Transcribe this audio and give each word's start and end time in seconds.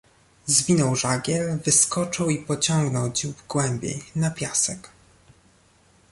"Zwinął 0.45 0.95
żagiel, 0.95 1.57
wyskoczył 1.65 2.29
i 2.29 2.45
pociągnął 2.45 3.09
dziób 3.11 3.47
głębiej, 3.47 4.03
na 4.15 4.31
piasek." 4.31 4.89